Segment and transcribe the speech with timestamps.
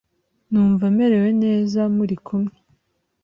[0.51, 2.55] Numva merewe neza muri kumwe.